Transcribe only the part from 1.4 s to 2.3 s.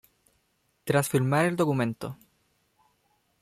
el documento.